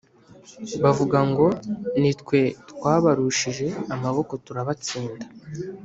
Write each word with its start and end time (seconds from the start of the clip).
bavuga 0.83 1.17
ngo 1.29 1.45
’ni 1.99 2.11
twe 2.19 2.39
twabarushije 2.71 3.67
amaboko 3.93 4.33
turabatsinda. 4.45 5.25